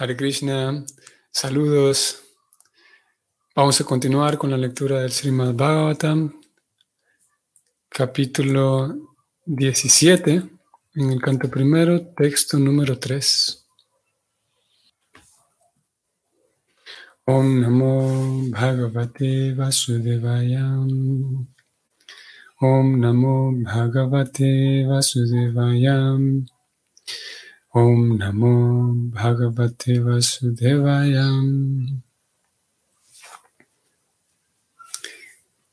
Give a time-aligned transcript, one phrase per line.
[0.00, 0.84] Hare Krishna,
[1.32, 2.22] saludos.
[3.56, 6.40] Vamos a continuar con la lectura del Srimad Bhagavatam,
[7.88, 10.42] capítulo 17,
[10.94, 13.66] en el canto primero, texto número 3.
[17.24, 20.78] Om Namo Bhagavate Vasudevaya.
[22.60, 26.16] Om Namo Bhagavate Vasudevaya.
[27.74, 31.28] Om Namo Bhagavate Vasudevaya.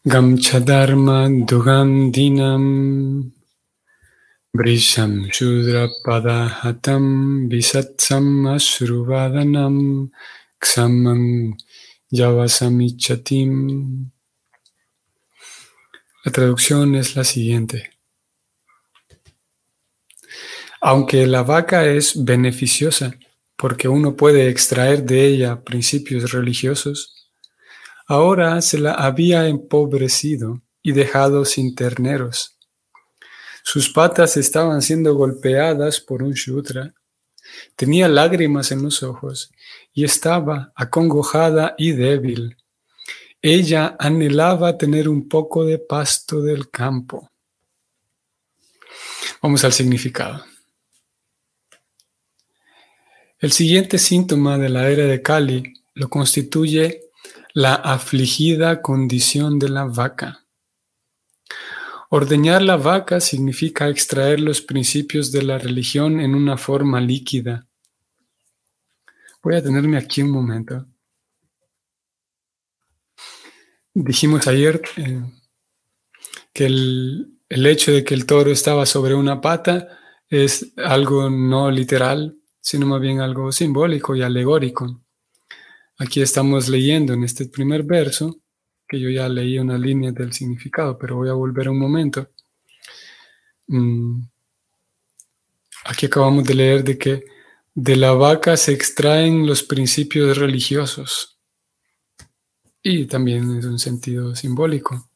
[0.06, 3.32] Gamchadharma Dugandinam
[4.54, 10.12] Brisham Shudra Padahatam Visatsam Asruvadanam
[10.62, 11.54] Ksamam
[12.12, 14.12] Yavasamichatim.
[16.26, 17.95] La traducción es la siguiente.
[20.88, 23.18] Aunque la vaca es beneficiosa
[23.56, 27.32] porque uno puede extraer de ella principios religiosos,
[28.06, 32.60] ahora se la había empobrecido y dejado sin terneros.
[33.64, 36.94] Sus patas estaban siendo golpeadas por un shudra.
[37.76, 39.50] Tenía lágrimas en los ojos
[39.92, 42.58] y estaba acongojada y débil.
[43.42, 47.32] Ella anhelaba tener un poco de pasto del campo.
[49.42, 50.46] Vamos al significado.
[53.40, 57.02] El siguiente síntoma de la era de Kali lo constituye
[57.54, 60.46] la afligida condición de la vaca.
[62.10, 67.68] Ordeñar la vaca significa extraer los principios de la religión en una forma líquida.
[69.44, 70.86] Voy a tenerme aquí un momento.
[73.94, 75.24] Dijimos ayer eh,
[76.54, 80.00] que el, el hecho de que el toro estaba sobre una pata
[80.30, 85.00] es algo no literal, sino más bien algo simbólico y alegórico.
[86.00, 88.40] Aquí estamos leyendo en este primer verso,
[88.88, 92.28] que yo ya leí una línea del significado, pero voy a volver un momento.
[93.68, 94.20] Mm,
[95.86, 97.26] aquí acabamos de leer de que
[97.76, 101.40] de la vaca se extraen los principios religiosos
[102.82, 105.08] y también es un sentido simbólico.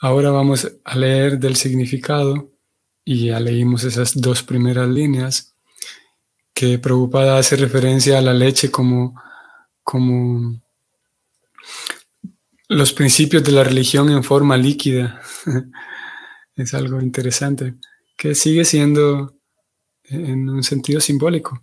[0.00, 2.52] Ahora vamos a leer del significado
[3.06, 5.49] y ya leímos esas dos primeras líneas
[6.60, 9.18] que Prabhupada hace referencia a la leche como,
[9.82, 10.60] como
[12.68, 15.22] los principios de la religión en forma líquida.
[16.56, 17.76] es algo interesante,
[18.14, 19.38] que sigue siendo
[20.04, 21.62] en un sentido simbólico.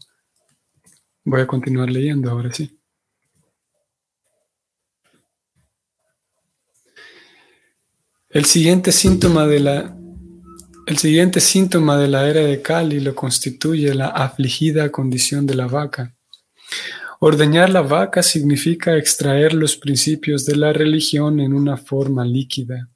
[1.25, 2.75] Voy a continuar leyendo ahora sí.
[8.29, 9.97] El siguiente síntoma de la
[10.88, 15.68] el siguiente síntoma de la era de Kali lo constituye la afligida condición de la
[15.68, 16.16] vaca.
[17.20, 22.90] Ordeñar la vaca significa extraer los principios de la religión en una forma líquida.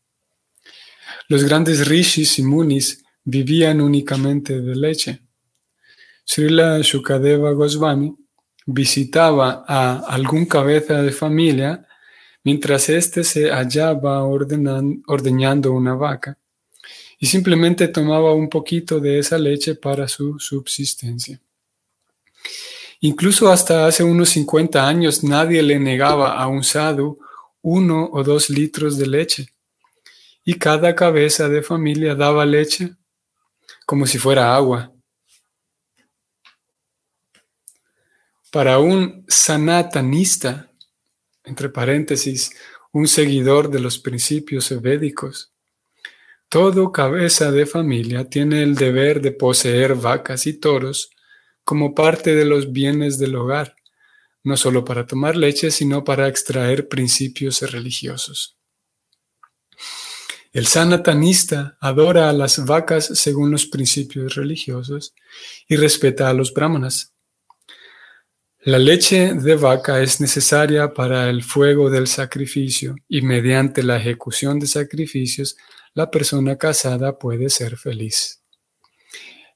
[1.27, 5.19] Los grandes rishis y munis vivían únicamente de leche.
[6.23, 8.15] Srila Shukadeva Goswami
[8.67, 11.85] visitaba a algún cabeza de familia
[12.41, 16.37] mientras éste se hallaba ordeñando una vaca
[17.23, 21.39] y simplemente tomaba un poquito de esa leche para su subsistencia.
[22.99, 27.19] Incluso hasta hace unos 50 años nadie le negaba a un sadhu
[27.61, 29.53] uno o dos litros de leche
[30.43, 32.95] y cada cabeza de familia daba leche
[33.85, 34.91] como si fuera agua.
[38.51, 40.71] Para un sanatanista,
[41.43, 42.51] entre paréntesis,
[42.91, 45.50] un seguidor de los principios védicos,
[46.51, 51.11] todo cabeza de familia tiene el deber de poseer vacas y toros
[51.63, 53.77] como parte de los bienes del hogar,
[54.43, 58.57] no solo para tomar leche, sino para extraer principios religiosos.
[60.51, 65.13] El sanatanista adora a las vacas según los principios religiosos
[65.69, 67.13] y respeta a los brahmanas.
[68.59, 74.59] La leche de vaca es necesaria para el fuego del sacrificio y mediante la ejecución
[74.59, 75.55] de sacrificios
[75.93, 78.41] la persona casada puede ser feliz.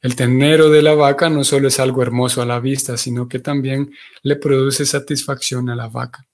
[0.01, 3.39] El ternero de la vaca no solo es algo hermoso a la vista, sino que
[3.39, 3.91] también
[4.21, 6.27] le produce satisfacción a la vaca,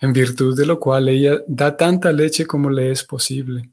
[0.00, 3.70] en virtud de lo cual ella da tanta leche como le es posible.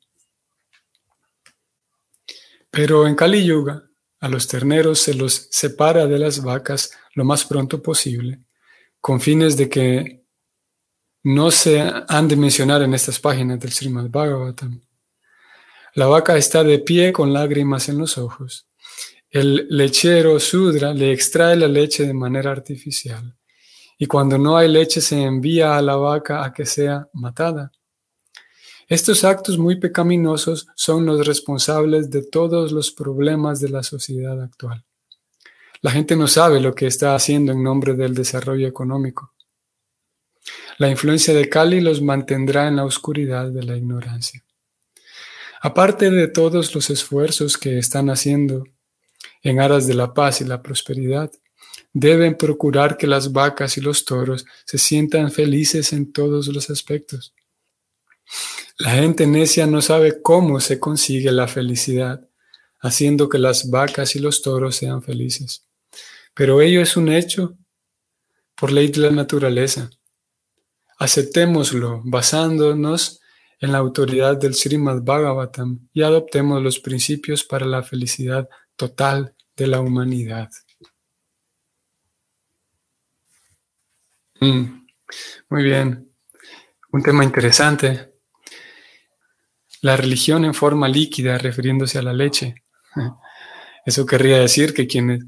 [2.70, 3.84] Pero en Kali Yuga,
[4.22, 8.40] a los terneros se los separa de las vacas lo más pronto posible,
[9.02, 10.24] con fines de que
[11.24, 14.82] no se han de mencionar en estas páginas del Srimad Bhagavatam.
[15.96, 18.68] La vaca está de pie con lágrimas en los ojos.
[19.30, 23.36] el lechero Sudra le extrae la leche de manera artificial
[23.98, 27.72] y cuando no hay leche se envía a la vaca a que sea matada.
[28.88, 34.84] Estos actos muy pecaminosos son los responsables de todos los problemas de la sociedad actual.
[35.82, 39.34] La gente no sabe lo que está haciendo en nombre del desarrollo económico.
[40.80, 44.43] La influencia de Kali los mantendrá en la oscuridad de la ignorancia.
[45.66, 48.66] Aparte de todos los esfuerzos que están haciendo
[49.42, 51.32] en aras de la paz y la prosperidad,
[51.94, 57.34] deben procurar que las vacas y los toros se sientan felices en todos los aspectos.
[58.78, 62.28] La gente necia no sabe cómo se consigue la felicidad,
[62.82, 65.66] haciendo que las vacas y los toros sean felices.
[66.34, 67.56] Pero ello es un hecho
[68.56, 69.90] por ley de la naturaleza.
[70.98, 73.22] Aceptémoslo basándonos
[73.64, 79.68] en la autoridad del Srimad Bhagavatam y adoptemos los principios para la felicidad total de
[79.68, 80.50] la humanidad.
[84.42, 84.86] Mm,
[85.50, 86.12] muy bien.
[86.92, 88.12] Un tema interesante.
[89.80, 92.66] La religión en forma líquida, refiriéndose a la leche.
[93.86, 95.24] Eso querría decir que quienes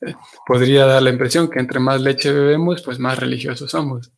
[0.00, 4.10] eh, podría dar la impresión que entre más leche bebemos, pues más religiosos somos.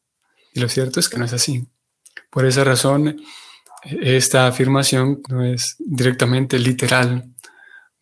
[0.54, 1.66] Y lo cierto es que no es así.
[2.30, 3.20] Por esa razón,
[3.84, 7.24] esta afirmación no es directamente literal.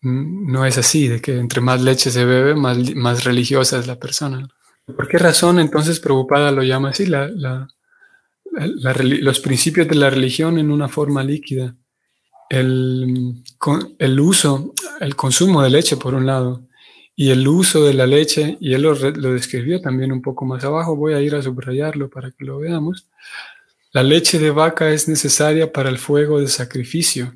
[0.01, 4.47] No es así, de que entre más leche se bebe, más, religiosa es la persona.
[4.85, 7.07] ¿Por qué razón entonces Prabhupada lo llama así,
[8.51, 11.75] los principios de la religión en una forma líquida?
[12.49, 13.43] El,
[13.99, 16.63] el, uso, el consumo de leche por un lado,
[17.13, 20.63] y el uso de la leche, y él lo, lo describió también un poco más
[20.63, 23.07] abajo, voy a ir a subrayarlo para que lo veamos.
[23.91, 27.33] La leche de vaca es necesaria para el fuego de sacrificio.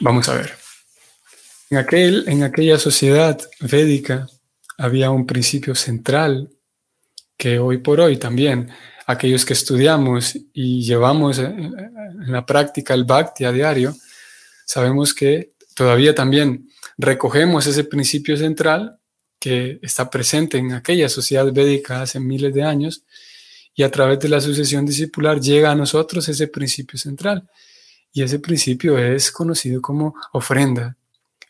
[0.00, 0.54] Vamos a ver.
[1.70, 4.26] En, aquel, en aquella sociedad védica,
[4.78, 6.50] había un principio central
[7.36, 8.70] que hoy por hoy también
[9.06, 11.74] aquellos que estudiamos y llevamos en
[12.26, 13.94] la práctica el bhakti a diario,
[14.64, 18.98] sabemos que todavía también recogemos ese principio central
[19.38, 23.04] que está presente en aquella sociedad védica hace miles de años
[23.74, 27.48] y a través de la sucesión discipular llega a nosotros ese principio central.
[28.12, 30.96] Y ese principio es conocido como ofrenda,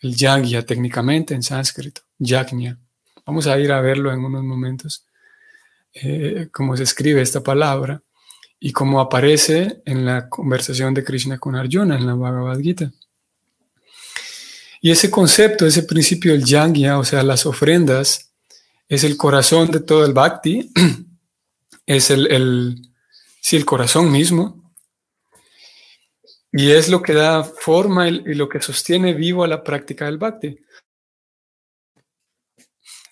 [0.00, 2.79] el yagya técnicamente en sánscrito, yajna.
[3.26, 5.05] Vamos a ir a verlo en unos momentos,
[5.93, 8.03] eh, cómo se escribe esta palabra
[8.59, 12.91] y cómo aparece en la conversación de Krishna con Arjuna en la Bhagavad Gita.
[14.81, 18.31] Y ese concepto, ese principio del yagya, o sea, las ofrendas,
[18.88, 20.71] es el corazón de todo el bhakti,
[21.86, 22.76] es el, el,
[23.50, 24.72] el corazón mismo,
[26.52, 30.19] y es lo que da forma y, lo que sostiene vivo a la práctica del
[30.19, 30.56] bhakti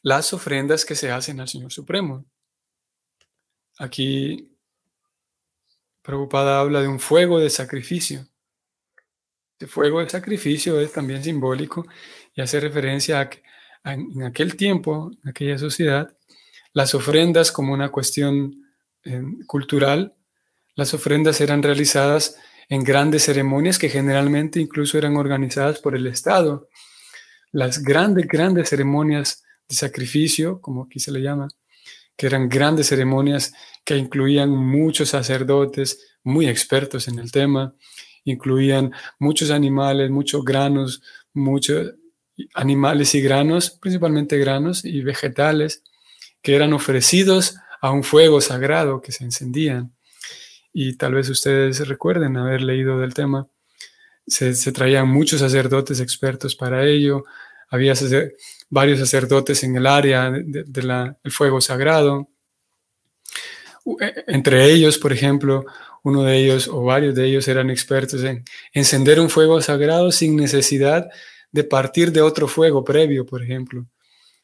[0.02, 2.24] las ofrendas que se hacen al Señor Supremo.
[3.78, 4.50] Aquí
[6.02, 8.26] Prabhupada habla de un fuego de sacrificio.
[9.58, 11.86] El fuego de sacrificio es también simbólico
[12.34, 13.42] y hace referencia a que
[13.84, 16.16] en aquel tiempo, en aquella sociedad,
[16.72, 18.61] las ofrendas como una cuestión
[19.04, 20.14] eh, cultural,
[20.74, 22.36] las ofrendas eran realizadas
[22.68, 26.68] en grandes ceremonias que generalmente incluso eran organizadas por el Estado.
[27.50, 31.48] Las grandes, grandes ceremonias sacrificio, como aquí se le llama,
[32.16, 33.52] que eran grandes ceremonias
[33.84, 37.74] que incluían muchos sacerdotes muy expertos en el tema,
[38.24, 41.94] incluían muchos animales, muchos granos, muchos
[42.54, 45.82] animales y granos, principalmente granos y vegetales,
[46.40, 49.92] que eran ofrecidos a un fuego sagrado que se encendían.
[50.72, 53.48] Y tal vez ustedes recuerden haber leído del tema.
[54.26, 57.24] Se, traían muchos sacerdotes expertos para ello,
[57.68, 57.94] había
[58.70, 62.28] varios sacerdotes en el área del fuego sagrado.
[64.00, 65.66] E, entre ellos, por ejemplo,
[66.04, 70.36] uno de ellos o varios de ellos eran expertos en encender un fuego sagrado sin
[70.36, 71.08] necesidad
[71.50, 73.86] de partir de otro fuego previo, por ejemplo.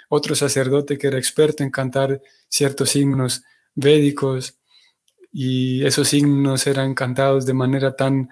[0.09, 3.43] Otro sacerdote que era experto en cantar ciertos himnos
[3.75, 4.59] védicos
[5.33, 8.29] y esos himnos eran cantados de manera tan,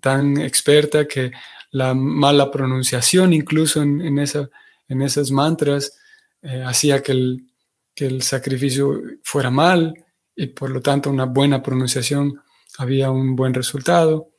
[0.00, 1.32] tan experta que
[1.72, 4.48] la mala pronunciación incluso en, esa,
[4.88, 5.98] en esas mantras
[6.42, 7.46] eh, hacía que el,
[7.94, 9.94] que el sacrificio fuera mal
[10.34, 12.40] y por lo tanto una buena pronunciación
[12.78, 14.30] había un buen resultado.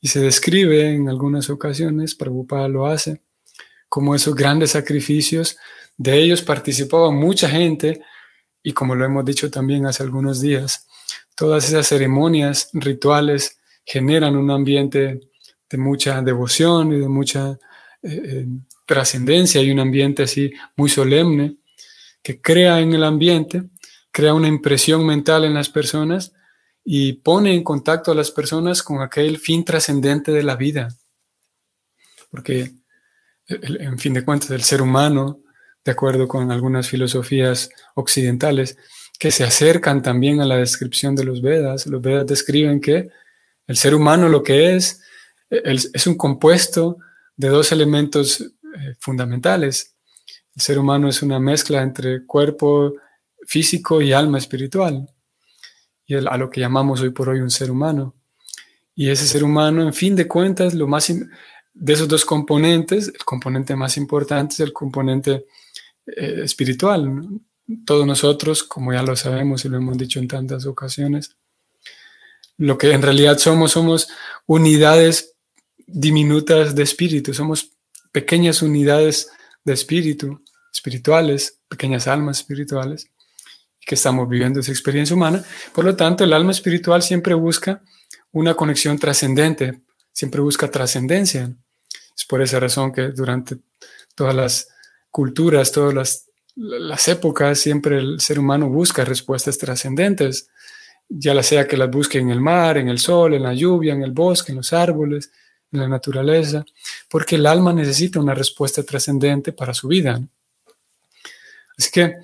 [0.00, 3.22] Y se describe en algunas ocasiones, Prabhupada lo hace,
[3.88, 5.56] como esos grandes sacrificios,
[6.00, 8.00] de ellos participaba mucha gente
[8.62, 10.88] y como lo hemos dicho también hace algunos días,
[11.34, 15.20] todas esas ceremonias rituales generan un ambiente
[15.68, 17.50] de mucha devoción y de mucha
[18.02, 18.46] eh, eh,
[18.86, 21.58] trascendencia y un ambiente así muy solemne
[22.22, 23.64] que crea en el ambiente,
[24.10, 26.32] crea una impresión mental en las personas
[26.82, 30.88] y pone en contacto a las personas con aquel fin trascendente de la vida.
[32.30, 32.72] Porque,
[33.46, 35.42] en fin de cuentas, el ser humano,
[35.84, 38.76] de acuerdo con algunas filosofías occidentales,
[39.18, 43.10] que se acercan también a la descripción de los Vedas, los Vedas describen que
[43.66, 45.02] el ser humano lo que es,
[45.50, 46.98] es un compuesto
[47.36, 49.94] de dos elementos eh, fundamentales.
[50.54, 52.94] El ser humano es una mezcla entre cuerpo
[53.46, 55.08] físico y alma espiritual,
[56.06, 58.14] y a lo que llamamos hoy por hoy un ser humano.
[58.94, 61.12] Y ese ser humano, en fin de cuentas, lo más
[61.72, 65.46] de esos dos componentes, el componente más importante es el componente
[66.16, 67.28] eh, espiritual.
[67.84, 71.36] Todos nosotros, como ya lo sabemos y lo hemos dicho en tantas ocasiones,
[72.56, 74.08] lo que en realidad somos, somos
[74.46, 75.34] unidades
[75.86, 77.70] diminutas de espíritu, somos
[78.12, 79.30] pequeñas unidades
[79.64, 83.08] de espíritu, espirituales, pequeñas almas espirituales,
[83.80, 85.42] que estamos viviendo esa experiencia humana.
[85.74, 87.82] Por lo tanto, el alma espiritual siempre busca
[88.32, 89.80] una conexión trascendente,
[90.12, 91.52] siempre busca trascendencia.
[92.16, 93.56] Es por esa razón que durante
[94.14, 94.68] todas las
[95.10, 100.48] culturas, todas las, las épocas, siempre el ser humano busca respuestas trascendentes,
[101.08, 103.92] ya la sea que las busque en el mar, en el sol, en la lluvia,
[103.92, 105.32] en el bosque, en los árboles,
[105.72, 106.64] en la naturaleza,
[107.08, 110.20] porque el alma necesita una respuesta trascendente para su vida.
[111.76, 112.16] Así que,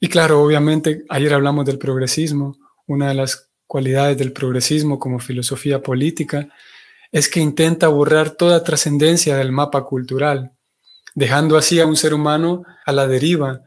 [0.00, 2.56] y claro, obviamente, ayer hablamos del progresismo,
[2.86, 6.48] una de las cualidades del progresismo como filosofía política
[7.10, 10.52] es que intenta borrar toda trascendencia del mapa cultural,
[11.14, 13.62] dejando así a un ser humano a la deriva,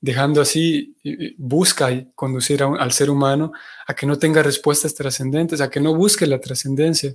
[0.00, 0.96] dejando así,
[1.38, 3.52] busca conducir al ser humano
[3.86, 7.14] a que no tenga respuestas trascendentes, a que no busque la trascendencia,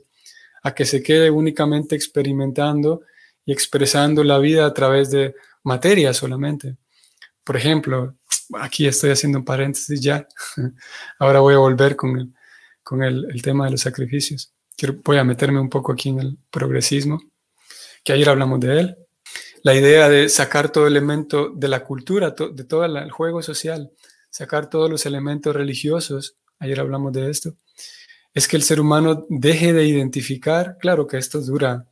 [0.63, 3.01] a que se quede únicamente experimentando
[3.45, 6.77] y expresando la vida a través de materia solamente.
[7.43, 8.15] Por ejemplo,
[8.59, 10.27] aquí estoy haciendo un paréntesis ya,
[11.19, 12.33] ahora voy a volver con el,
[12.83, 14.53] con el, tema de los sacrificios.
[15.03, 17.21] Voy a meterme un poco aquí en el progresismo,
[18.03, 18.97] que ayer hablamos de él.
[19.63, 23.91] La idea de sacar todo elemento de la cultura, de todo el juego social,
[24.29, 27.55] sacar todos los elementos religiosos, ayer hablamos de esto,
[28.33, 31.85] es que el ser humano deje de identificar, claro que esto dura,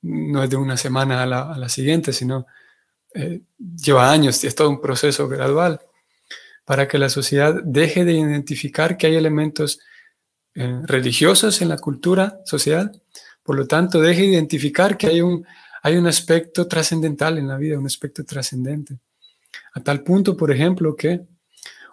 [0.00, 2.46] no es de una semana a la, siguiente, sino
[3.14, 5.80] eh, lleva años, es todo un proceso gradual,
[6.64, 9.80] para que la sociedad deje de identificar que hay elementos
[10.54, 13.02] eh, religiosos en la cultura social,
[13.42, 15.44] por lo tanto, deje de identificar que hay un,
[15.82, 18.98] hay un aspecto trascendental en la vida, un aspecto trascendente.
[19.74, 21.20] A tal punto, por ejemplo, que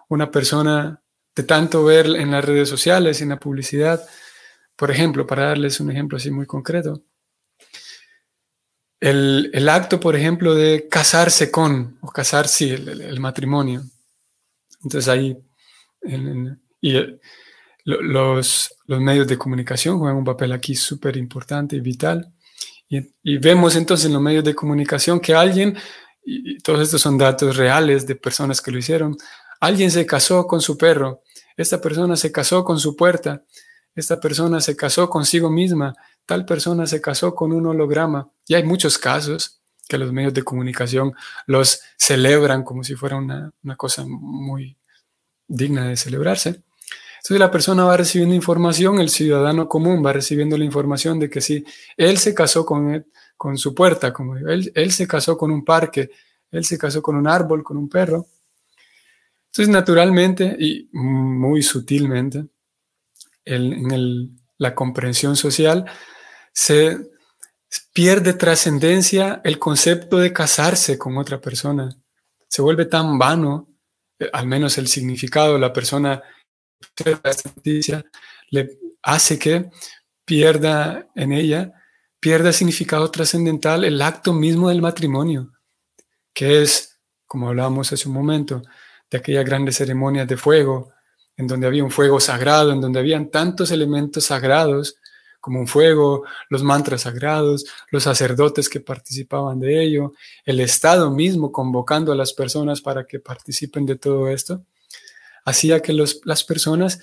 [0.08, 1.02] una persona
[1.34, 4.04] de tanto ver en las redes sociales, en la publicidad.
[4.76, 7.02] Por ejemplo, para darles un ejemplo así muy concreto,
[9.00, 13.82] el, acto, por ejemplo, de casarse con, o casar, sí, el, matrimonio.
[14.82, 15.38] Entonces ahí,
[16.82, 16.92] y
[17.84, 22.32] los, los, medios de comunicación juegan un papel aquí súper importante y vital.
[22.90, 25.78] Y, vemos entonces en los medios de comunicación que alguien,
[26.24, 29.16] y todos estos son datos reales de personas que lo hicieron,
[29.60, 31.22] Alguien se casó con su perro,
[31.54, 33.44] esta persona se casó con su puerta,
[33.94, 35.94] esta persona se casó consigo misma,
[36.24, 38.30] tal persona se casó con un holograma.
[38.46, 41.12] Y hay muchos casos que los medios de comunicación
[41.46, 44.78] los celebran como si fuera una, cosa muy
[45.46, 46.62] digna de celebrarse.
[47.30, 51.40] Entonces la persona va recibiendo información, el ciudadano común va recibiendo la información de que
[51.40, 51.64] sí,
[51.96, 53.06] él se casó con,
[53.36, 56.10] con su puerta, como él, él se casó con un parque,
[56.50, 58.26] él se casó con un árbol, con un perro.
[59.46, 62.46] Entonces, naturalmente y muy sutilmente,
[63.44, 65.84] en la comprensión social,
[66.52, 66.98] se
[67.92, 71.96] pierde trascendencia el concepto de casarse con otra persona.
[72.48, 73.68] Se vuelve tan vano,
[74.18, 76.24] eh, al menos el significado de la persona
[76.96, 78.04] esta
[78.50, 79.70] le hace que
[80.24, 81.72] pierda en ella,
[82.18, 85.52] pierda significado trascendental el acto mismo del matrimonio,
[86.32, 88.62] que es, como hablábamos hace un momento,
[89.10, 90.92] de aquellas grandes ceremonias de fuego,
[91.36, 94.96] en donde había un fuego sagrado, en donde habían tantos elementos sagrados
[95.40, 100.12] como un fuego, los mantras sagrados, los sacerdotes que participaban de ello,
[100.44, 104.66] el Estado mismo convocando a las personas para que participen de todo esto,
[105.44, 107.00] hacía que las personas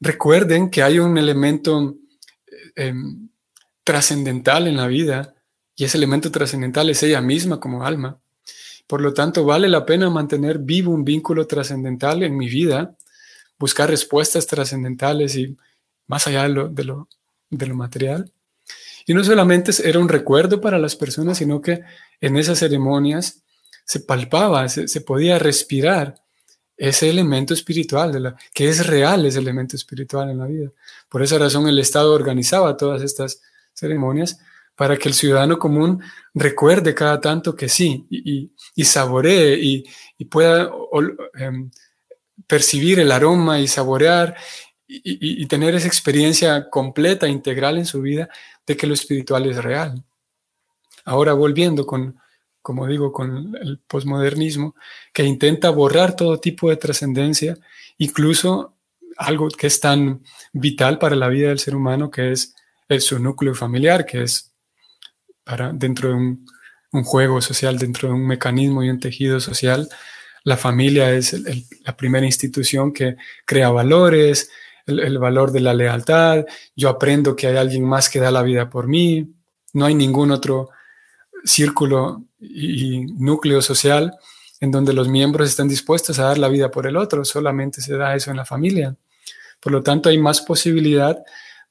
[0.00, 1.96] recuerden que hay un elemento
[2.46, 3.28] eh, em,
[3.84, 5.34] trascendental en la vida
[5.74, 8.20] y ese elemento trascendental es ella misma como alma.
[8.86, 12.96] Por lo tanto, vale la pena mantener vivo un vínculo trascendental en mi vida,
[13.58, 15.56] buscar respuestas trascendentales y
[16.06, 16.84] más allá de lo, de
[17.66, 18.32] lo, material.
[19.06, 21.82] Y no solamente era un recuerdo para las personas, sino que
[22.20, 23.42] en esas ceremonias
[23.84, 26.16] se palpaba, se, podía respirar
[26.78, 30.70] ese elemento espiritual, de la, que es real ese elemento espiritual en la vida.
[31.08, 33.42] Por esa razón el Estado organizaba todas estas
[33.74, 34.38] ceremonias
[34.76, 36.00] para que el ciudadano común
[36.32, 40.70] recuerde cada tanto que sí y, y, saboree y, pueda
[41.34, 41.68] em,
[42.46, 44.36] percibir el aroma y saborear
[44.86, 48.28] y, tener esa experiencia completa, integral en su vida
[48.66, 50.02] de que lo espiritual es real.
[51.04, 52.18] Ahora volviendo con,
[52.68, 54.74] como digo, con el posmodernismo,
[55.14, 57.56] que intenta borrar todo tipo de trascendencia,
[57.96, 58.76] incluso
[59.16, 60.22] algo que es tan
[60.52, 62.54] vital para la vida del ser humano, que es
[62.98, 64.52] su núcleo familiar, que es
[65.44, 66.46] para dentro de un,
[67.04, 69.88] juego social, dentro de un mecanismo y un tejido social,
[70.44, 71.34] la familia es
[71.86, 74.50] la primera institución que crea valores,
[74.84, 76.44] el, valor de la lealtad,
[76.76, 79.26] yo aprendo que hay alguien más que da la vida por mí,
[79.72, 80.68] no hay ningún otro
[81.48, 84.14] círculo y, núcleo social
[84.60, 87.96] en donde los miembros están dispuestos a dar la vida por el otro, solamente se
[87.96, 88.96] da eso en la familia.
[89.60, 91.16] Por lo tanto, hay más posibilidad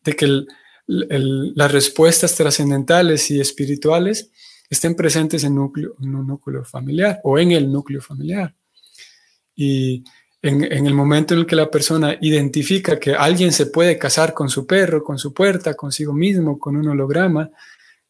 [0.03, 0.45] de que
[0.87, 4.31] las respuestas trascendentales y espirituales
[4.69, 8.55] estén presentes en, núcleo, en, un núcleo familiar o en el núcleo familiar.
[9.53, 10.03] Y
[10.41, 14.49] en, el momento en el que la persona identifica que alguien se puede casar con
[14.49, 17.49] su perro, con su puerta, consigo mismo, con un holograma,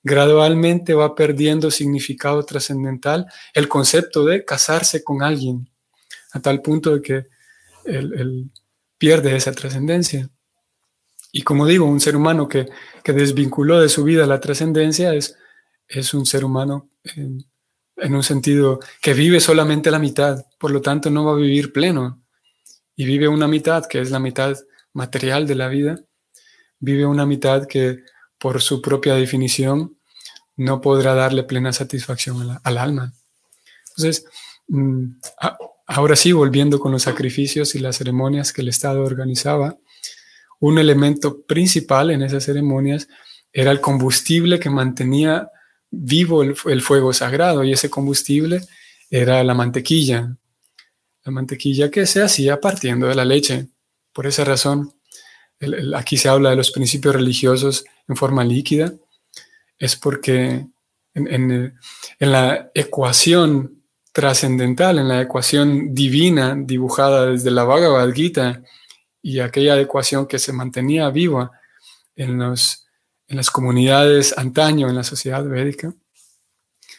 [0.08, 5.70] gradualmente va perdiendo significado trascendental el concepto de casarse con alguien,
[6.32, 7.28] a tal punto de que
[7.84, 8.50] él
[8.98, 10.30] pierde esa trascendencia.
[11.32, 12.68] Y como digo, un ser humano que,
[13.06, 15.38] desvinculó de su vida la trascendencia es,
[15.88, 17.46] es un ser humano en,
[18.14, 22.24] un sentido que vive solamente la mitad, por lo tanto no va a vivir pleno.
[22.96, 24.58] Y vive una mitad que es la mitad
[24.94, 26.00] material de la vida,
[26.80, 28.04] vive una mitad que
[28.40, 29.97] por su propia definición
[30.58, 33.14] no podrá darle plena satisfacción al alma.
[33.90, 34.26] Entonces,
[34.68, 35.06] mm,
[35.88, 39.78] ahora sí, volviendo con los sacrificios y las ceremonias que el Estado organizaba,
[40.60, 43.08] un elemento principal en esas ceremonias
[43.54, 45.50] era el combustible que mantenía
[45.90, 48.62] vivo el, fuego sagrado y ese combustible
[49.10, 50.36] era la mantequilla,
[51.24, 53.68] la mantequilla que se hacía partiendo de la leche.
[54.12, 54.94] Por esa razón,
[55.96, 58.94] aquí se habla de los principios religiosos en forma líquida,
[59.80, 60.68] es porque
[61.14, 61.80] en,
[62.20, 68.62] la ecuación trascendental, en la ecuación divina dibujada desde la Bhagavad Gita,
[69.22, 71.52] y aquella adecuación que se mantenía viva
[72.16, 75.94] en, en las comunidades antaño, en la sociedad védica,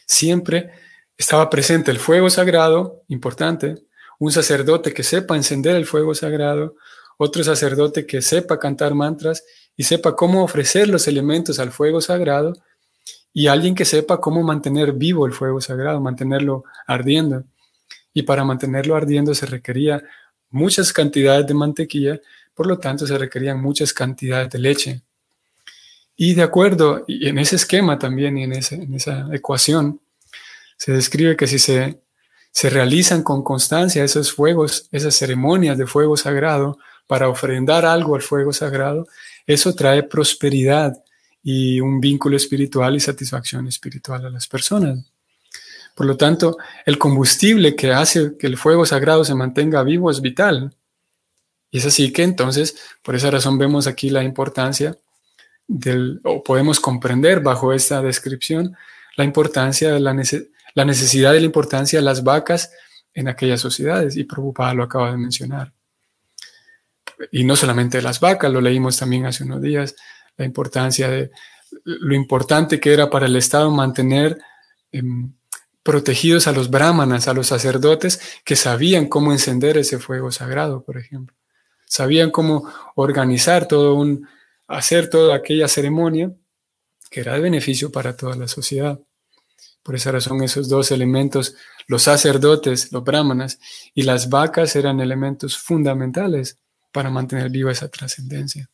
[0.07, 0.71] siempre
[1.17, 3.77] estaba presente el fuego sagrado, importante,
[4.19, 6.77] un sacerdote que sepa encender el fuego sagrado,
[7.17, 9.45] otro sacerdote que sepa cantar mantras
[9.77, 12.53] y sepa cómo ofrecer los elementos al fuego sagrado,
[13.33, 17.45] y alguien que sepa cómo mantener vivo el fuego sagrado, mantenerlo ardiendo.
[18.13, 20.03] Y para mantenerlo ardiendo se requería
[20.51, 22.21] muchas cantidades de mantequilla,
[22.55, 25.03] por lo tanto se requerían muchas cantidades de leche.
[26.17, 30.01] Y de acuerdo, en ese esquema también y en, esa ecuación,
[30.77, 36.79] se describe que si se realizan con constancia esos fuegos, esas ceremonias de fuego sagrado,
[37.07, 39.07] para ofrendar algo al fuego sagrado,
[39.47, 41.03] eso trae prosperidad
[41.43, 45.11] y un vínculo espiritual y satisfacción espiritual a las personas.
[45.95, 50.21] Por lo tanto, el combustible que hace que el fuego sagrado se mantenga vivo es
[50.21, 50.73] vital.
[51.71, 54.97] Y es así que entonces, por esa razón vemos aquí la importancia
[55.67, 58.77] del, o podemos comprender bajo esta descripción,
[59.17, 60.15] la importancia de la,
[60.75, 62.71] la necesidad de la importancia de las vacas
[63.13, 64.17] en aquellas sociedades.
[64.17, 65.73] Y Prabhupada lo acaba de mencionar.
[67.33, 69.97] Y no solamente las vacas, lo leímos también hace unos días,
[70.39, 71.31] la importancia de
[71.85, 74.39] lo importante que era para el Estado mantener
[74.91, 75.35] em,
[75.83, 80.97] protegidos a los brahmanas, a los sacerdotes que sabían cómo encender ese fuego sagrado, por
[80.97, 81.37] ejemplo.
[81.87, 84.27] Sabían cómo organizar todo un,
[84.67, 86.33] hacer toda aquella ceremonia
[87.11, 89.01] que era de beneficio para toda la sociedad.
[89.83, 93.59] Por esa razón esos dos elementos, los sacerdotes, los brahmanas
[93.95, 96.59] y las vacas eran elementos fundamentales
[96.93, 98.69] para mantener viva esa trascendencia.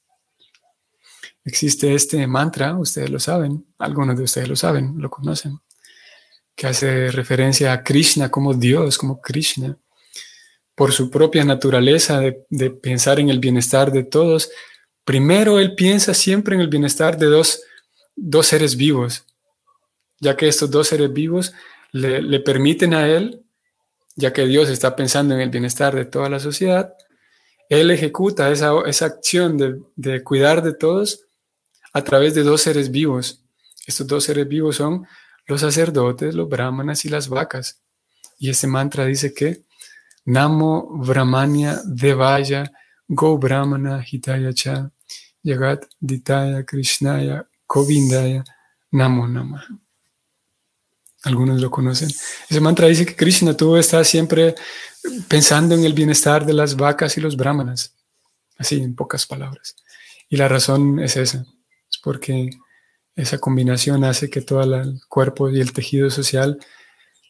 [1.44, 5.60] Existe este mantra, ustedes lo saben, algunos de ustedes lo saben, lo conocen,
[6.56, 9.76] que hace referencia a Krishna como Dios, como Krishna,
[10.74, 14.50] por su propia naturaleza de, pensar en el bienestar de todos,
[15.04, 17.62] primero él piensa siempre en el bienestar de dos,
[18.16, 19.26] dos seres vivos,
[20.20, 21.52] ya que estos dos seres vivos
[21.92, 23.44] le, permiten a él,
[24.16, 26.94] ya que Dios está pensando en el bienestar de toda la sociedad,
[27.68, 31.23] él ejecuta esa, esa acción de, de cuidar de todos
[31.94, 33.40] a través de dos seres vivos
[33.86, 35.06] Estos dos seres vivos son
[35.46, 37.82] los sacerdotes, los brahmanas y las vacas.
[38.38, 39.64] Y ese mantra dice que
[40.24, 42.72] Namo Brahmanya Devaya
[43.06, 44.90] Go Brahmana Hitaya Cha
[45.42, 48.42] Yagat Ditaya Krishnaya Govindaya
[48.90, 49.66] Namo Namah.
[51.24, 52.08] Algunos lo conocen.
[52.48, 54.54] Ese mantra dice que Krishna tuvo está siempre
[55.28, 57.94] pensando en el bienestar de las vacas y los brahmanas.
[58.56, 59.76] Así, en pocas palabras.
[60.28, 61.46] Y la razón es esa.
[62.04, 62.50] Porque
[63.16, 66.58] esa combinación hace que todo el cuerpo y el tejido social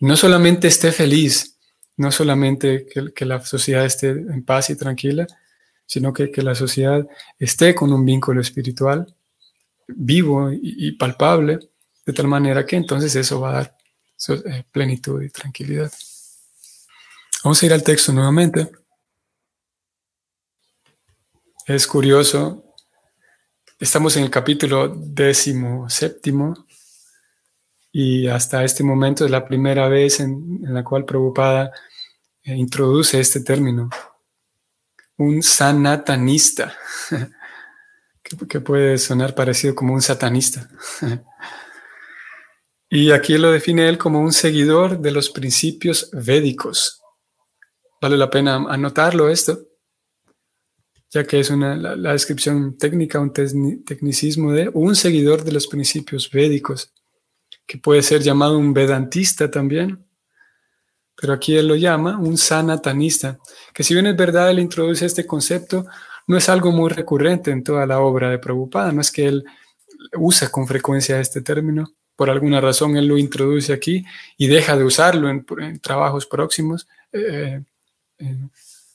[0.00, 1.56] no solamente esté feliz,
[1.96, 5.26] no solamente que, la sociedad esté en paz y tranquila,
[5.86, 7.06] sino que, la sociedad
[7.38, 9.14] esté con un vínculo espiritual
[9.86, 11.58] vivo y palpable,
[12.06, 13.76] de tal manera que entonces eso va a dar
[14.28, 15.92] eh, plenitud y tranquilidad.
[17.42, 18.70] Vamos a ir al texto nuevamente.
[21.66, 22.63] Es curioso,
[23.84, 26.66] estamos en el capítulo décimo séptimo
[27.92, 31.70] y hasta este momento es la primera vez en, la cual Prabhupada
[32.42, 33.90] eh, introduce este término,
[35.18, 36.74] un sanatanista,
[38.48, 40.68] que puede sonar parecido como un satanista.
[42.90, 47.02] Y aquí lo define él como un seguidor de los principios védicos.
[48.00, 49.58] Vale la pena anotarlo esto,
[51.14, 56.28] ya que es una, la, descripción técnica, un tecnicismo de un seguidor de los principios
[56.28, 56.92] védicos,
[57.64, 60.04] que puede ser llamado un vedantista también,
[61.14, 63.38] pero aquí él lo llama un sanatanista,
[63.72, 65.86] que si bien es verdad, él introduce este concepto,
[66.26, 69.44] no es algo muy recurrente en toda la obra de Prabhupada, no es que él
[70.18, 74.04] usa con frecuencia este término, por alguna razón él lo introduce aquí
[74.36, 77.62] y deja de usarlo en, trabajos próximos, eh,
[78.18, 78.38] eh,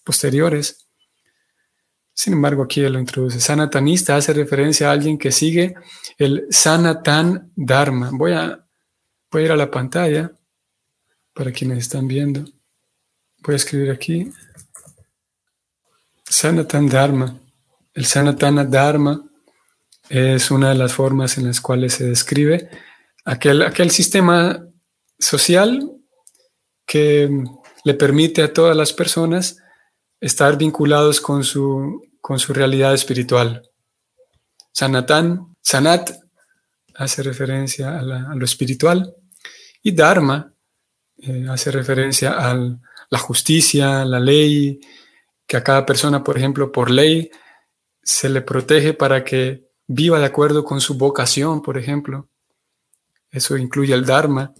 [0.04, 0.89] posteriores.
[2.20, 3.40] Sin embargo, aquí él lo introduce.
[3.40, 5.74] Sanatanista hace referencia a alguien que sigue
[6.18, 8.10] el Sanatan Dharma.
[8.12, 8.68] Voy a,
[9.32, 10.30] voy a ir a la pantalla
[11.34, 12.44] para quienes están viendo.
[13.38, 14.34] Voy a escribir aquí.
[16.26, 17.40] Sanatan Dharma.
[17.94, 19.24] El Sanatana Dharma
[20.10, 22.70] es una de las formas en las cuales se describe
[23.24, 24.68] aquel, aquel sistema
[25.18, 25.90] social
[26.86, 27.30] que
[27.86, 29.64] le permite a todas las personas
[30.20, 33.70] estar vinculados con su, con su realidad espiritual.
[34.72, 36.12] Sanatan, Sanat
[36.96, 39.14] hace referencia a, lo espiritual
[39.82, 40.54] y Dharma
[41.18, 42.56] eh, hace referencia a
[43.10, 44.80] la justicia, la ley,
[45.48, 47.32] que a cada persona, por ejemplo, por ley,
[48.04, 52.30] se le protege para que viva de acuerdo con su vocación, por ejemplo.
[53.32, 54.54] Eso incluye el Dharma,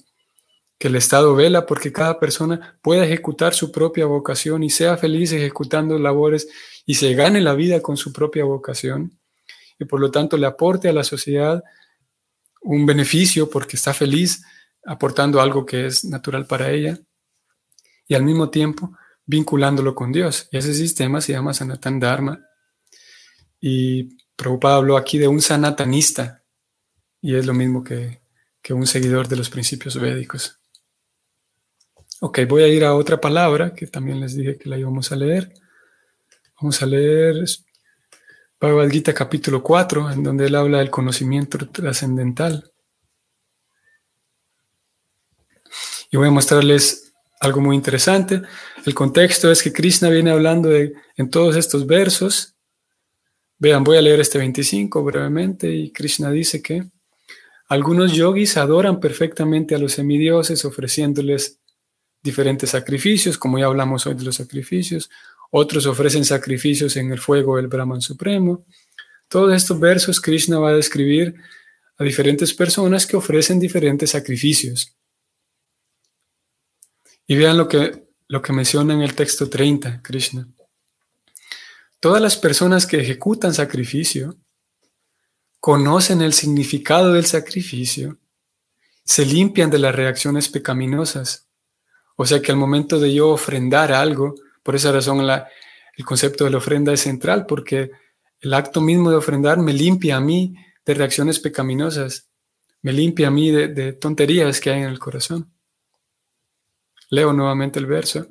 [0.78, 5.32] que el Estado vela porque cada persona pueda ejecutar su propia vocación y sea feliz
[5.32, 6.48] ejecutando labores
[6.90, 9.20] y se gane la vida con su propia vocación
[9.78, 11.64] y por lo tanto le aporte a la sociedad
[12.62, 14.42] un beneficio porque está feliz
[14.84, 16.98] aportando algo que es natural para ella
[18.08, 20.50] y al mismo tiempo vinculándolo con Dios.
[20.52, 22.44] Y ese sistema se llama Sanatan Dharma.
[23.62, 26.44] Y Prabhupada habló aquí de un sanatanista
[27.22, 28.20] y es lo mismo que
[28.64, 30.60] que un seguidor de los principios védicos.
[32.22, 35.16] Ok, voy a ir a otra palabra que también les dije que la íbamos a
[35.16, 35.54] leer.
[36.62, 37.36] Vamos a leer
[38.60, 42.70] Bhagavad Gita capítulo 4, en donde él habla del conocimiento trascendental.
[46.12, 48.42] Y voy a mostrarles algo muy interesante.
[48.86, 52.56] El contexto es que Krishna viene hablando de, en todos estos versos.
[53.58, 56.84] Vean, voy a leer este 25 brevemente y Krishna dice que
[57.70, 61.62] algunos yogis adoran perfectamente a los semidioses ofreciéndoles
[62.22, 65.10] diferentes sacrificios, como ya hablamos hoy de los sacrificios.
[65.52, 68.66] Otros ofrecen sacrificios en el fuego del Brahman Supremo.
[69.28, 71.36] Todos estos versos Krishna va a describir
[71.98, 74.96] a diferentes personas que ofrecen diferentes sacrificios.
[77.28, 80.48] Y vean lo que, lo que menciona en el texto 30, Krishna.
[82.00, 84.38] Todas las personas que ejecutan sacrificio
[85.60, 88.18] conocen el significado del sacrificio,
[89.04, 91.48] se limpian de las reacciones pecaminosas.
[92.16, 96.52] O sea que al momento de yo ofrendar algo, por esa razón el concepto de
[96.52, 97.92] la ofrenda es central, porque
[98.42, 102.30] el acto mismo de ofrendar me limpia a mí de reacciones pecaminosas,
[102.82, 105.52] me limpia a mí de, tonterías que hay en el corazón.
[107.10, 108.28] Leo nuevamente el verso.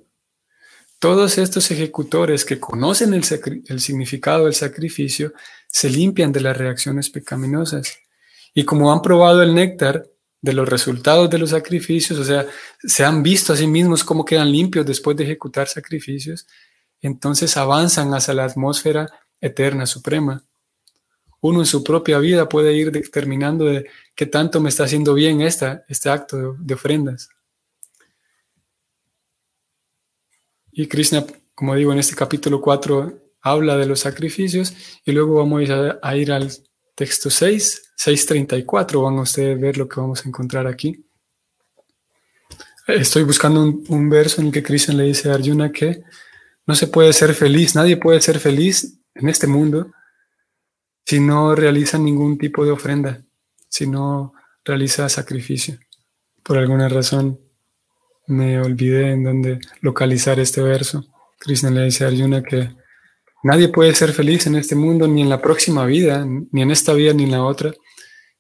[0.99, 3.23] Todos estos ejecutores que conocen el,
[3.81, 5.33] significado del sacrificio
[5.69, 7.99] se limpian de las reacciones pecaminosas.
[8.55, 10.09] Y como han probado el néctar
[10.41, 12.47] de los resultados de los sacrificios, o sea,
[12.81, 16.47] se han visto a sí mismos cómo quedan limpios después de ejecutar sacrificios,
[17.01, 19.09] entonces avanzan hacia la atmósfera
[19.41, 20.45] eterna suprema.
[21.41, 25.41] uno en su propia vida puede ir determinando de qué tanto me está haciendo bien
[25.41, 27.29] esta, este acto de, ofrendas.
[30.73, 31.25] Y Krishna,
[31.55, 34.75] como digo, en este capítulo 4 habla de los sacrificios
[35.05, 35.63] y luego vamos
[36.03, 36.51] a, ir al
[36.99, 41.07] texto 6, 6.34, van a ustedes ver lo que vamos a encontrar aquí.
[42.89, 46.03] Estoy buscando un, un verso en el que Krishna le dice a Arjuna que
[46.67, 49.93] no se puede ser feliz, nadie puede ser feliz en este mundo
[51.07, 53.23] si no realiza ningún tipo de ofrenda,
[53.69, 54.33] si no
[54.65, 55.79] realiza sacrificio.
[56.43, 57.39] Por alguna razón
[58.27, 61.05] me olvidé en dónde localizar este verso.
[61.39, 62.75] Krishna le dice a Arjuna que
[63.43, 66.93] nadie puede ser feliz en este mundo, ni en la próxima vida, ni en esta
[66.93, 67.73] vida, ni en la otra,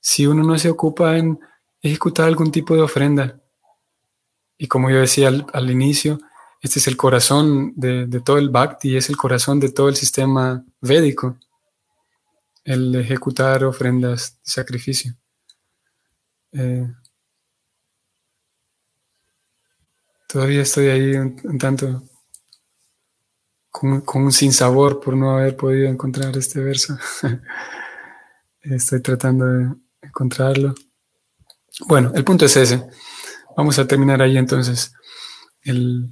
[0.00, 1.38] si uno no se ocupa en
[1.80, 3.40] ejecutar algún tipo de ofrenda.
[4.56, 6.18] Y como yo decía al, inicio,
[6.60, 9.96] este es el corazón de, de, todo el bhakti, es el corazón de todo el
[9.96, 11.38] sistema védico
[12.68, 15.14] el ejecutar ofrendas de sacrificio.
[16.52, 16.86] Eh,
[20.28, 22.02] todavía estoy ahí un, tanto
[23.78, 26.98] con, un sinsabor por no haber podido encontrar este verso.
[28.60, 30.74] estoy tratando de encontrarlo.
[31.86, 32.82] Bueno, el punto es ese.
[33.56, 34.92] Vamos a terminar ahí entonces.
[35.62, 36.10] El,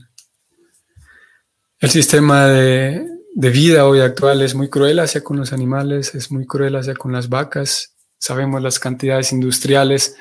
[1.80, 6.30] el sistema de, de vida hoy actual es muy cruel hacia con los animales, es
[6.30, 7.96] muy cruel hacia con las vacas.
[8.18, 10.16] Sabemos las cantidades industriales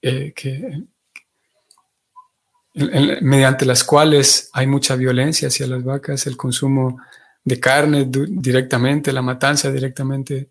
[0.00, 0.84] eh, que,
[2.76, 6.98] mediante las cuales hay mucha violencia hacia las vacas, el consumo
[7.42, 10.50] de carne directamente, la matanza directamente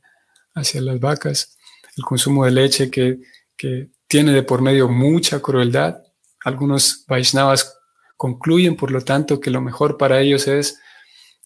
[0.56, 1.58] hacia las vacas,
[1.96, 3.20] el consumo de leche que,
[3.56, 6.02] que tiene de por medio mucha crueldad.
[6.44, 7.78] Algunos Vaishnavas
[8.18, 10.80] concluyen, por lo tanto, que lo mejor para ellos es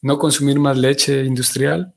[0.02, 1.94] no consumir más leche industrial.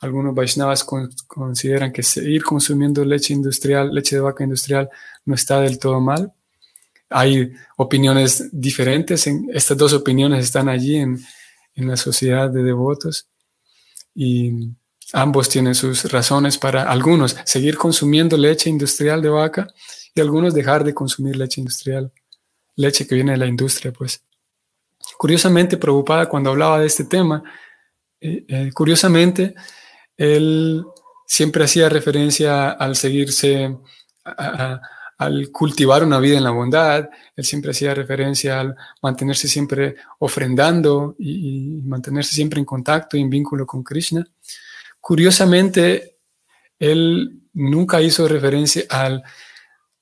[0.00, 4.90] Algunos Vaishnavas consideran que seguir consumiendo leche industrial, leche de vaca industrial,
[5.24, 6.34] no está del todo mal.
[7.10, 9.26] Hay opiniones diferentes.
[9.26, 11.18] En, estas dos opiniones están allí en,
[11.74, 13.28] en la sociedad de devotos
[14.14, 14.70] y
[15.12, 19.68] ambos tienen sus razones para algunos seguir consumiendo leche industrial de vaca
[20.14, 22.10] y algunos dejar de consumir leche industrial,
[22.74, 24.22] leche que viene de la industria, pues.
[25.18, 27.42] Curiosamente, preocupada cuando hablaba de este tema,
[28.20, 29.54] eh, eh, curiosamente,
[30.16, 30.84] él
[31.26, 33.76] siempre hacía referencia al seguirse,
[35.18, 41.16] al cultivar una vida en la bondad, él siempre hacía referencia al mantenerse siempre ofrendando
[41.18, 44.26] y, mantenerse siempre en contacto y en vínculo con Krishna.
[45.00, 46.18] Curiosamente,
[46.78, 49.22] él nunca hizo referencia al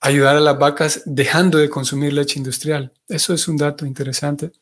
[0.00, 2.92] ayudar a las vacas dejando de consumir leche industrial.
[3.08, 4.52] Eso es un dato interesante.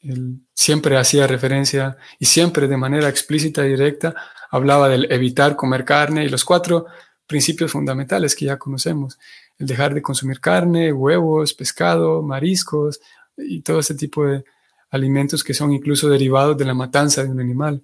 [0.00, 4.14] Él siempre hacía referencia y siempre de manera explícita y directa
[4.50, 6.86] hablaba del evitar comer carne y los cuatro
[7.28, 9.18] principios fundamentales que ya conocemos.
[9.56, 13.00] El dejar de consumir carne, huevos, pescado, mariscos
[13.36, 14.44] y todo ese tipo de
[14.90, 17.82] alimentos que son incluso derivados de la matanza de un animal.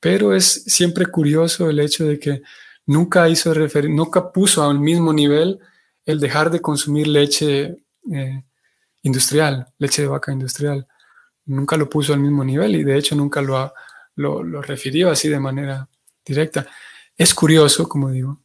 [0.00, 2.42] Pero es siempre curioso el hecho de que
[2.86, 3.52] nunca hizo
[3.88, 5.58] nunca puso al mismo nivel
[6.06, 7.76] el dejar de consumir leche
[8.12, 8.44] eh,
[9.02, 10.86] industrial, leche de vaca industrial
[11.46, 13.72] nunca lo puso al mismo nivel y de hecho nunca lo,
[14.16, 15.88] lo, refirió así de manera
[16.24, 16.66] directa.
[17.16, 18.40] Es curioso, como digo,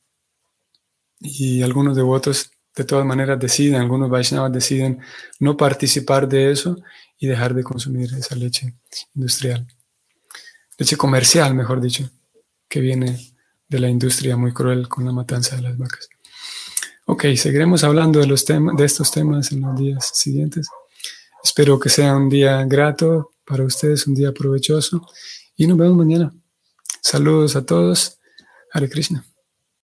[1.20, 5.00] y algunos devotos de todas maneras deciden, algunos Vaishnavas deciden
[5.40, 6.78] no participar de eso
[7.18, 8.76] y dejar de consumir esa leche
[9.16, 9.68] industrial.
[10.78, 12.10] Leche comercial, mejor dicho,
[12.70, 13.20] que viene
[13.68, 16.10] de la industria muy cruel con la matanza de las vacas.
[17.06, 20.70] Ok, seguiremos hablando de, los temas, de estos temas en los días siguientes.
[21.44, 25.06] Espero que sea un día grato para ustedes, un día provechoso
[25.56, 26.32] y nos vemos mañana.
[27.02, 28.20] Saludos a todos.
[28.72, 29.26] Hare Krishna.